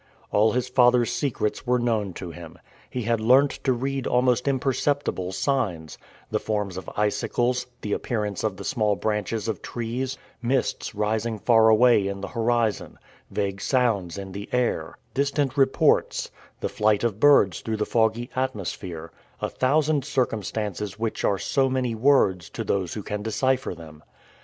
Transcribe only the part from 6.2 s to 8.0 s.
the forms of icicles, the